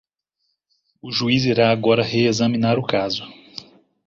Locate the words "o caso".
2.79-3.21